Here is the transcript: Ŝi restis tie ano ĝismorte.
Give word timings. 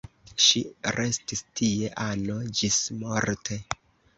Ŝi 0.45 0.61
restis 0.99 1.43
tie 1.61 1.91
ano 2.07 2.41
ĝismorte. 2.61 3.63